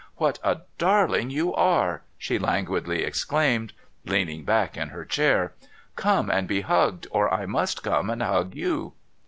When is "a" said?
0.43-0.61